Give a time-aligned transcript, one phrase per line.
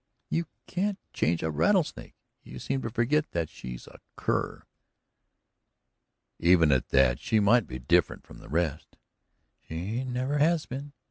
[0.31, 2.15] "You can't change a rattlesnake.
[2.41, 4.63] You seem to forget that she's a Kerr."
[6.39, 8.97] "Even at that, she might be different from the rest."
[9.67, 10.93] "She never has been.